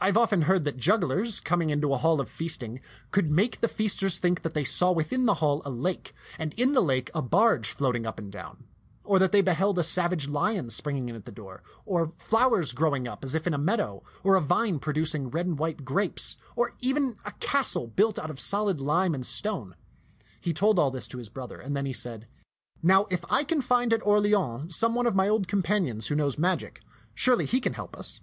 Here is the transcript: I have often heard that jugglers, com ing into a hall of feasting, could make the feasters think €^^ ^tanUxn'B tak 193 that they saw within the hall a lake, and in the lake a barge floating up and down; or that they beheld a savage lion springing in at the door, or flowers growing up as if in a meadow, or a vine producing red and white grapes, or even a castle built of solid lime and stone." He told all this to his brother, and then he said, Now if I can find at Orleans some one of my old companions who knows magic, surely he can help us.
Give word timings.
I 0.00 0.06
have 0.06 0.16
often 0.16 0.42
heard 0.42 0.62
that 0.62 0.76
jugglers, 0.76 1.40
com 1.40 1.60
ing 1.62 1.70
into 1.70 1.92
a 1.92 1.96
hall 1.98 2.20
of 2.20 2.28
feasting, 2.28 2.80
could 3.10 3.32
make 3.32 3.60
the 3.60 3.66
feasters 3.66 4.20
think 4.20 4.38
€^^ 4.42 4.42
^tanUxn'B 4.42 4.44
tak 4.44 4.54
193 4.54 4.54
that 4.54 4.54
they 4.54 4.64
saw 4.64 4.92
within 4.92 5.26
the 5.26 5.34
hall 5.40 5.60
a 5.64 5.70
lake, 5.70 6.14
and 6.38 6.54
in 6.54 6.72
the 6.72 6.80
lake 6.80 7.10
a 7.12 7.20
barge 7.20 7.70
floating 7.72 8.06
up 8.06 8.20
and 8.20 8.30
down; 8.30 8.62
or 9.02 9.18
that 9.18 9.32
they 9.32 9.40
beheld 9.40 9.80
a 9.80 9.82
savage 9.82 10.28
lion 10.28 10.70
springing 10.70 11.08
in 11.08 11.16
at 11.16 11.24
the 11.24 11.32
door, 11.32 11.64
or 11.84 12.12
flowers 12.16 12.72
growing 12.72 13.08
up 13.08 13.24
as 13.24 13.34
if 13.34 13.44
in 13.44 13.52
a 13.52 13.58
meadow, 13.58 14.04
or 14.22 14.36
a 14.36 14.40
vine 14.40 14.78
producing 14.78 15.28
red 15.30 15.46
and 15.46 15.58
white 15.58 15.84
grapes, 15.84 16.36
or 16.54 16.76
even 16.78 17.16
a 17.24 17.32
castle 17.40 17.88
built 17.88 18.20
of 18.20 18.38
solid 18.38 18.80
lime 18.80 19.16
and 19.16 19.26
stone." 19.26 19.74
He 20.40 20.52
told 20.52 20.78
all 20.78 20.92
this 20.92 21.08
to 21.08 21.18
his 21.18 21.28
brother, 21.28 21.58
and 21.58 21.76
then 21.76 21.86
he 21.86 21.92
said, 21.92 22.28
Now 22.84 23.08
if 23.10 23.24
I 23.28 23.42
can 23.42 23.60
find 23.62 23.92
at 23.92 24.06
Orleans 24.06 24.76
some 24.76 24.94
one 24.94 25.08
of 25.08 25.16
my 25.16 25.26
old 25.26 25.48
companions 25.48 26.06
who 26.06 26.14
knows 26.14 26.38
magic, 26.38 26.80
surely 27.16 27.46
he 27.46 27.58
can 27.60 27.72
help 27.72 27.96
us. 27.98 28.20